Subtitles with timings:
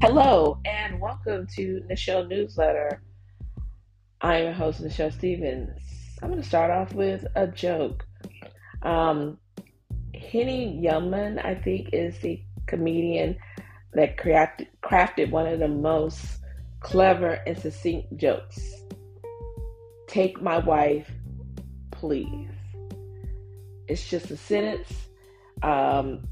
[0.00, 3.02] Hello and welcome to Nichelle Newsletter.
[4.20, 5.80] I'm your host, Nichelle Stevens.
[6.22, 8.06] I'm going to start off with a joke.
[8.82, 9.38] Um,
[10.14, 13.38] Henny Youngman, I think, is the comedian
[13.94, 16.24] that crafted, crafted one of the most
[16.78, 18.84] clever and succinct jokes.
[20.06, 21.10] Take my wife,
[21.90, 22.50] please.
[23.88, 24.92] It's just a sentence.
[25.60, 26.22] Um,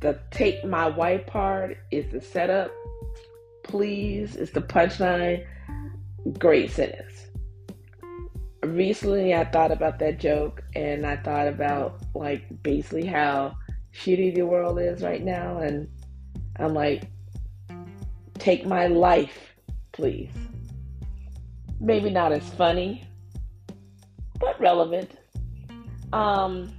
[0.00, 2.70] the take my wife part is the setup.
[3.64, 5.46] Please is the punchline.
[6.38, 7.26] Great sentence.
[8.62, 13.56] Recently, I thought about that joke and I thought about like basically how
[13.94, 15.58] shitty the world is right now.
[15.58, 15.88] And
[16.58, 17.04] I'm like,
[18.38, 19.54] take my life,
[19.92, 20.32] please.
[21.80, 23.06] Maybe not as funny,
[24.40, 25.10] but relevant.
[26.12, 26.72] Um,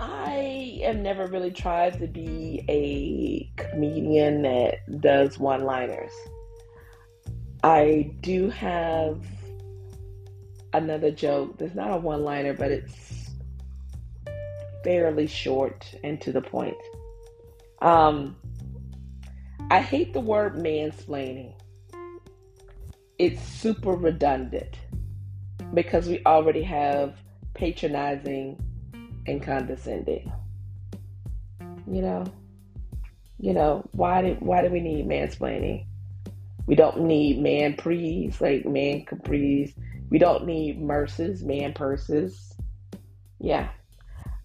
[0.00, 6.12] I have never really tried to be a comedian that does one liners.
[7.62, 9.22] I do have
[10.72, 13.30] another joke that's not a one liner, but it's
[14.82, 16.78] fairly short and to the point.
[17.82, 18.36] Um,
[19.70, 21.52] I hate the word mansplaining.
[23.18, 24.78] It's super redundant
[25.74, 27.16] because we already have
[27.52, 28.58] patronizing
[29.26, 30.32] and condescending.
[31.86, 32.24] You know,
[33.38, 35.86] you know why do why do we need mansplaining?
[36.66, 39.74] We don't need man prees like man capris.
[40.10, 42.54] We don't need murses, man purses.
[43.38, 43.68] Yeah,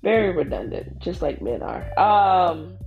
[0.02, 2.00] very redundant, just like men are.
[2.00, 2.78] Um,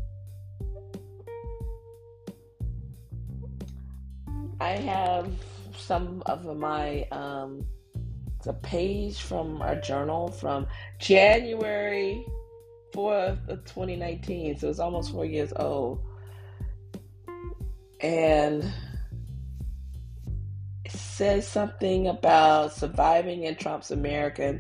[4.61, 5.31] I have
[5.77, 7.65] some of my um
[8.49, 10.67] a page from our journal from
[10.99, 12.25] January
[12.95, 14.59] 4th of 2019.
[14.59, 16.03] So it's almost four years old.
[18.01, 18.65] And
[20.85, 24.59] it says something about surviving in Trump's America,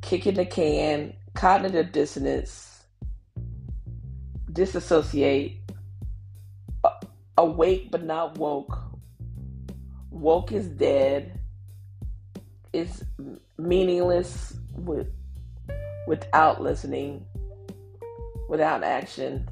[0.00, 2.84] kicking the can, cognitive dissonance,
[4.52, 5.60] disassociate,
[7.36, 8.78] awake but not woke,
[10.10, 11.38] woke is dead
[12.76, 13.04] is
[13.58, 15.08] meaningless with,
[16.06, 17.24] without listening,
[18.48, 19.48] without action.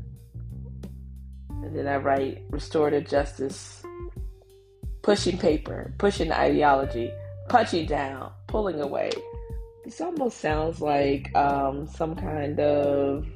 [1.51, 3.83] And then I write restorative justice,
[5.03, 7.11] pushing paper, pushing ideology,
[7.49, 9.11] punching down, pulling away.
[9.85, 13.27] This almost sounds like um, some kind of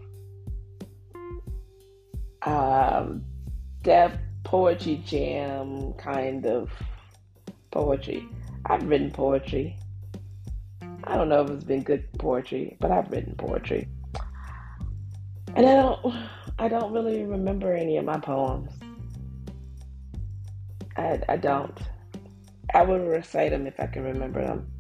[2.43, 3.25] um,
[3.83, 4.13] Def
[4.45, 6.71] Poetry Jam kind of
[7.71, 8.27] poetry.
[8.67, 9.79] I've written poetry.
[11.05, 13.89] I don't know if it's been good poetry, but I've written poetry.
[15.55, 16.15] And I don't
[16.59, 18.73] I don't really remember any of my poems.
[20.97, 21.79] I, I don't.
[22.75, 24.71] I would recite them if I can remember them.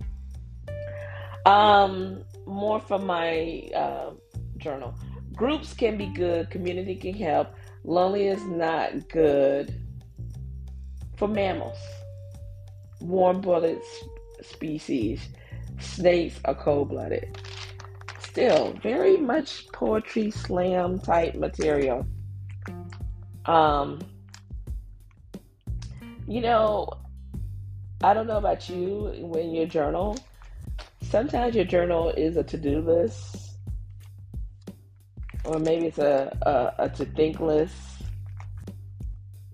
[1.47, 4.11] Um, more from my uh,
[4.59, 4.95] journal.
[5.35, 6.51] Groups can be good.
[6.51, 7.55] Community can help.
[7.85, 9.81] Lonely is not good
[11.17, 11.79] for mammals
[13.01, 13.81] warm blooded
[14.43, 15.29] species.
[15.81, 17.39] Snakes are cold blooded.
[18.21, 22.07] Still, very much poetry slam type material.
[23.47, 24.01] Um,
[26.27, 26.89] you know,
[28.03, 30.17] I don't know about you when your journal,
[31.03, 33.57] sometimes your journal is a to do list,
[35.45, 37.75] or maybe it's a, a, a to think list.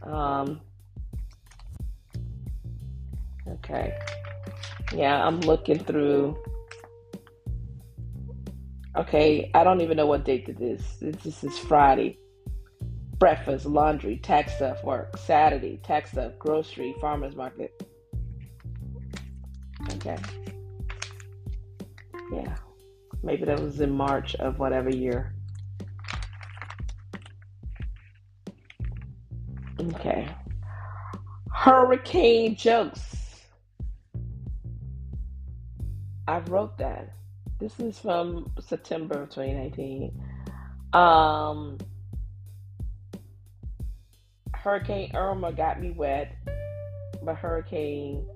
[0.03, 0.61] Um,
[3.49, 3.97] Okay.
[4.93, 6.37] Yeah, I'm looking through.
[8.97, 10.83] Okay, I don't even know what date it is.
[11.01, 12.19] This is Friday.
[13.19, 15.17] Breakfast, laundry, tax stuff, work.
[15.19, 17.83] Saturday, tax stuff, grocery, farmer's market.
[19.95, 20.17] Okay.
[22.33, 22.57] Yeah.
[23.23, 25.35] Maybe that was in March of whatever year.
[29.81, 30.29] Okay.
[31.51, 33.24] Hurricane jokes.
[36.27, 37.11] I wrote that.
[37.59, 40.23] This is from September of 2019.
[40.93, 41.79] Um,
[44.55, 46.35] Hurricane Irma got me wet,
[47.23, 48.27] but Hurricane,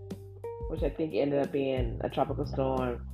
[0.68, 3.06] which I think ended up being a tropical storm,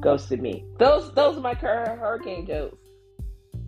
[0.00, 0.64] ghosted me.
[0.78, 2.78] Those those are my current hurricane jokes.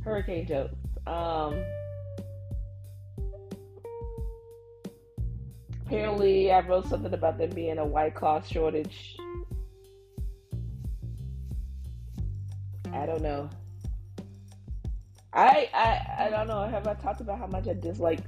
[0.05, 0.75] Hurricane jokes.
[1.06, 1.62] Um,
[5.85, 9.17] apparently, I wrote something about there being a White Claw shortage
[13.02, 13.50] I don't know.
[15.32, 16.62] I, I I don't know.
[16.69, 18.20] Have I talked about how much I dislike?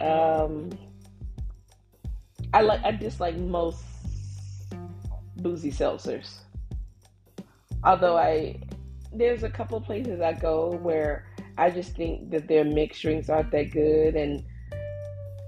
[0.00, 0.70] Um,
[2.54, 3.82] I like I dislike most
[5.38, 6.42] boozy seltzers.
[7.82, 8.60] Although I,
[9.12, 11.26] there's a couple places I go where
[11.58, 14.44] I just think that their mixed drinks aren't that good, and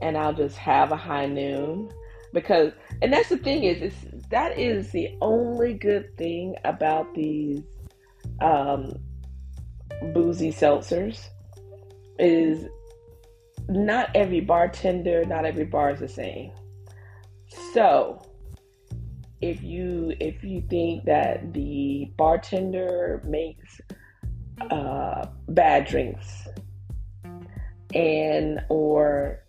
[0.03, 1.93] and I'll just have a high noon
[2.33, 2.73] because,
[3.03, 7.63] and that's the thing is, it's that is the only good thing about these
[8.45, 8.93] um,
[10.13, 11.29] boozy seltzers
[12.19, 12.67] is
[13.69, 16.53] not every bartender, not every bar is the same.
[17.73, 18.23] So,
[19.41, 23.81] if you if you think that the bartender makes
[24.71, 26.49] uh, bad drinks
[27.95, 29.41] and or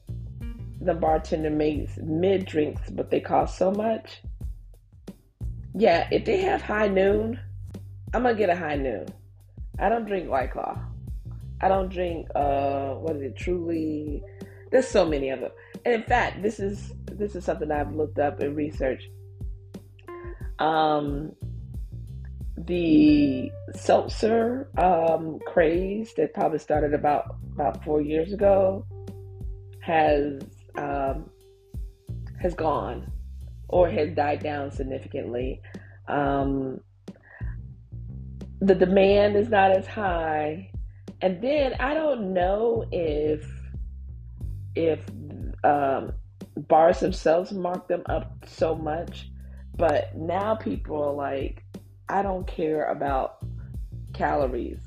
[0.81, 4.21] the bartender makes mid drinks but they cost so much
[5.73, 7.39] yeah if they have high noon
[8.15, 9.07] i'm gonna get a high noon.
[9.77, 10.79] I don't drink white claw.
[11.61, 14.23] I don't drink uh what is it truly?
[14.71, 15.51] There's so many of them
[15.83, 19.09] and in fact this is this is something i've looked up and researched.
[20.59, 21.33] Um
[22.57, 28.85] the seltzer um, craze that probably started about about four years ago
[29.81, 30.41] has
[30.77, 31.29] um,
[32.41, 33.11] has gone
[33.67, 35.61] or has died down significantly.
[36.07, 36.79] Um,
[38.65, 40.71] the demand is not as high,
[41.21, 43.45] and then I don't know if
[44.75, 44.99] if
[45.63, 46.11] um,
[46.55, 49.29] bars themselves mark them up so much,
[49.77, 51.63] but now people are like
[52.09, 53.37] I don't care about
[54.13, 54.79] calories.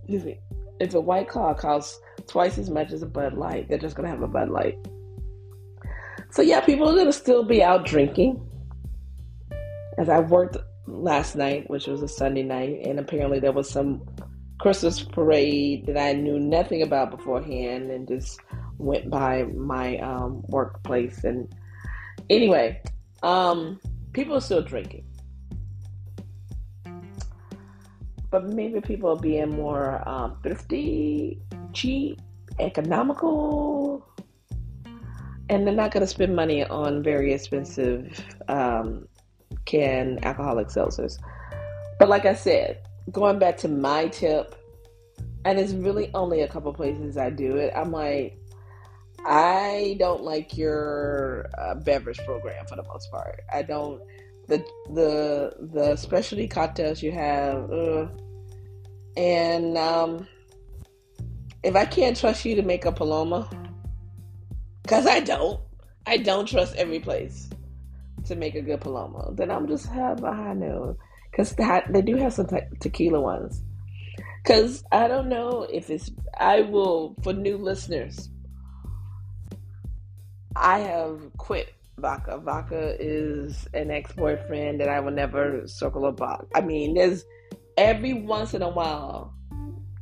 [0.00, 0.40] Excuse me.
[0.80, 4.08] If a white claw costs twice as much as a Bud Light, they're just gonna
[4.08, 4.76] have a Bud Light.
[6.30, 8.44] So yeah, people are gonna still be out drinking.
[9.98, 10.56] As I've worked
[10.86, 14.02] last night, which was a Sunday night, and apparently there was some
[14.60, 18.40] Christmas parade that I knew nothing about beforehand, and just
[18.78, 21.24] went by my um, workplace.
[21.24, 21.52] And
[22.30, 22.80] anyway,
[23.22, 23.80] um,
[24.12, 25.04] people are still drinking.
[28.32, 31.38] but maybe people are being more um, thrifty,
[31.74, 32.20] cheap,
[32.58, 34.08] economical,
[35.50, 39.06] and they're not going to spend money on very expensive um,
[39.64, 41.18] canned alcoholic seltzers.
[41.98, 42.80] But like I said,
[43.10, 44.56] going back to my tip,
[45.44, 47.72] and it's really only a couple places I do it.
[47.74, 48.38] I'm like,
[49.24, 53.40] I don't like your uh, beverage program for the most part.
[53.52, 54.00] I don't
[54.48, 57.70] the the the specialty cocktails you have,
[59.16, 60.26] and um,
[61.62, 63.48] if I can't trust you to make a Paloma,
[64.82, 65.60] because I don't,
[66.06, 67.48] I don't trust every place
[68.32, 70.54] to make a good Paloma, then I'm just have a high
[71.30, 71.54] because
[71.88, 73.62] they do have some te- tequila ones.
[74.42, 78.28] Because I don't know if it's, I will, for new listeners,
[80.56, 82.38] I have quit vodka.
[82.38, 86.48] Vodka is an ex boyfriend that I will never circle about.
[86.54, 87.24] I mean, there's
[87.76, 89.34] every once in a while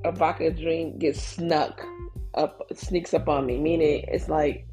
[0.04, 1.84] a vodka drink gets snuck
[2.34, 3.58] up, sneaks up on me.
[3.58, 4.66] Meaning, it's like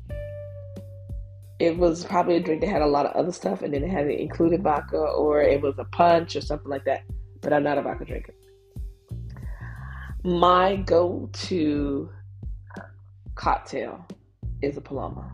[1.59, 3.89] it was probably a drink that had a lot of other stuff, and then it
[3.89, 7.03] had included vodka, or it was a punch or something like that.
[7.41, 8.33] But I'm not a vodka drinker.
[10.23, 12.09] My go-to
[13.35, 14.05] cocktail
[14.61, 15.31] is a Paloma.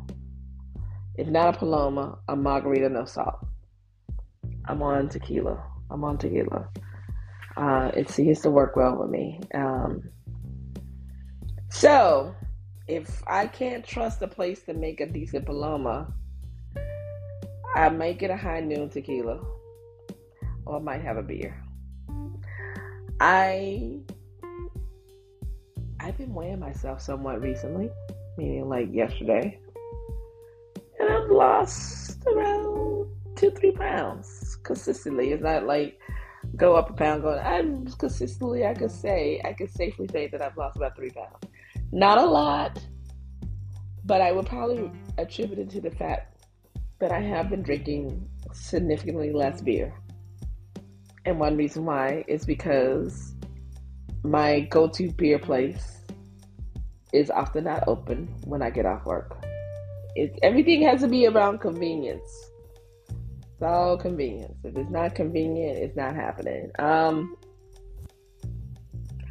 [1.16, 3.46] If not a Paloma, a margarita no salt.
[4.66, 5.62] I'm on tequila.
[5.92, 6.70] I'm on tequila.
[7.56, 9.40] Uh, it seems to work well with me.
[9.54, 10.10] Um,
[11.70, 12.34] so,
[12.88, 16.14] if I can't trust a place to make a decent Paloma,
[17.76, 19.40] I might get a high noon tequila
[20.66, 21.62] or I might have a beer.
[23.20, 24.00] I
[26.00, 27.90] I've been weighing myself somewhat recently,
[28.38, 29.60] meaning like yesterday
[31.00, 35.32] and I've lost around two, three pounds consistently.
[35.32, 36.00] It's not like
[36.56, 37.38] go up a pound, go.
[37.38, 38.66] I'm consistently.
[38.66, 41.38] I could say, I could safely say that I've lost about three pounds.
[41.92, 42.80] Not a lot,
[44.06, 46.33] but I would probably attribute it to the fact
[47.12, 49.94] I have been drinking significantly less beer.
[51.26, 53.34] And one reason why is because
[54.24, 56.02] my go-to beer place
[57.14, 59.38] is often not open when I get off work.
[60.16, 62.50] It's everything has to be around convenience.
[63.10, 64.58] It's all convenience.
[64.64, 66.72] If it's not convenient, it's not happening.
[66.80, 67.36] Um,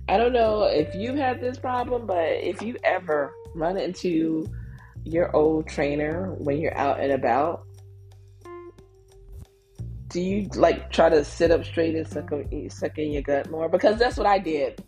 [0.09, 4.47] I don't know if you've had this problem, but if you ever run into
[5.05, 7.65] your old trainer when you're out and about,
[10.09, 12.31] do you like try to sit up straight and suck,
[12.69, 13.69] suck in your gut more?
[13.69, 14.83] Because that's what I did.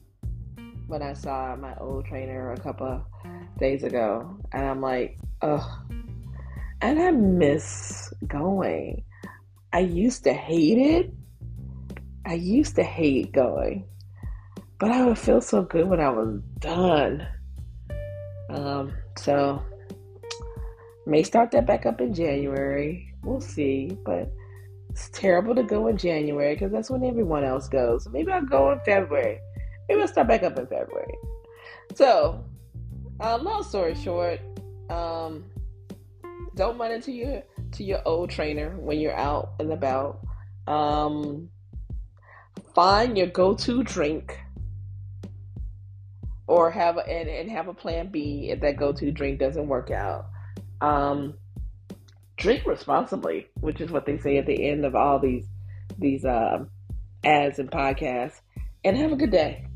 [0.87, 3.05] when I saw my old trainer a couple
[3.59, 5.83] days ago, and I'm like, oh,
[6.81, 9.05] and I miss going.
[9.73, 11.13] I used to hate it.
[12.27, 13.87] I used to hate going,
[14.79, 17.27] but I would feel so good when I was done.
[18.51, 19.63] Um, so
[21.07, 23.13] may start that back up in January.
[23.23, 24.33] We'll see, but
[24.91, 28.09] it's terrible to go in January because that's when everyone else goes.
[28.11, 29.39] Maybe I'll go in February.
[29.89, 31.15] Maybe I'll start back up in February.
[31.95, 32.45] So,
[33.21, 34.41] uh, long story short,
[34.89, 35.45] um,
[36.55, 37.43] don't run into your
[37.73, 40.21] to your old trainer when you're out and about.
[40.67, 41.51] Um,
[42.75, 44.39] find your go-to drink,
[46.47, 49.91] or have a, and, and have a plan B if that go-to drink doesn't work
[49.91, 50.27] out.
[50.85, 51.35] Um,
[52.37, 55.47] drink responsibly, which is what they say at the end of all these
[55.99, 56.65] these uh,
[57.25, 58.41] ads and podcasts,
[58.85, 59.67] and have a good day.